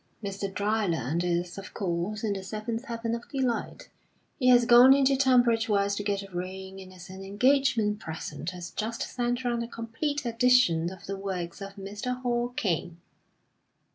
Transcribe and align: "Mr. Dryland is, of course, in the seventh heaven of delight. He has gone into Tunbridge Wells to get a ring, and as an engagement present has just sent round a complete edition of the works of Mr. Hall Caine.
"Mr. 0.23 0.51
Dryland 0.51 1.23
is, 1.23 1.59
of 1.59 1.75
course, 1.75 2.23
in 2.23 2.33
the 2.33 2.41
seventh 2.41 2.85
heaven 2.85 3.13
of 3.13 3.29
delight. 3.29 3.87
He 4.39 4.47
has 4.47 4.65
gone 4.65 4.95
into 4.95 5.15
Tunbridge 5.15 5.69
Wells 5.69 5.93
to 5.95 6.03
get 6.03 6.23
a 6.23 6.31
ring, 6.35 6.79
and 6.79 6.91
as 6.91 7.11
an 7.11 7.23
engagement 7.23 7.99
present 7.99 8.49
has 8.49 8.71
just 8.71 9.03
sent 9.03 9.43
round 9.45 9.63
a 9.63 9.67
complete 9.67 10.25
edition 10.25 10.91
of 10.91 11.05
the 11.05 11.17
works 11.17 11.61
of 11.61 11.75
Mr. 11.75 12.19
Hall 12.19 12.49
Caine. 12.55 12.97